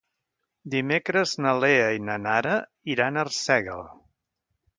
Dimecres 0.75 1.33
na 1.47 1.51
Lea 1.63 1.85
i 1.99 2.01
na 2.07 2.15
Nara 2.25 2.57
iran 2.95 3.21
a 3.21 3.27
Arsèguel. 3.27 3.87